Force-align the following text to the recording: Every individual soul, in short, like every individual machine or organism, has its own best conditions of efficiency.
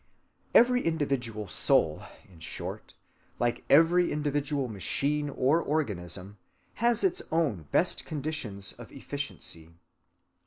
Every 0.55 0.83
individual 0.83 1.47
soul, 1.47 2.01
in 2.27 2.39
short, 2.39 2.95
like 3.37 3.63
every 3.69 4.11
individual 4.11 4.67
machine 4.67 5.29
or 5.29 5.61
organism, 5.61 6.39
has 6.81 7.03
its 7.03 7.21
own 7.31 7.67
best 7.71 8.03
conditions 8.03 8.73
of 8.73 8.91
efficiency. 8.91 9.69